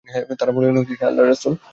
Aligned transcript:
তাঁরা 0.39 0.51
বললেনঃ 0.55 0.77
হে 0.89 1.05
আল্লাহর 1.09 1.29
রাসূল! 1.31 1.53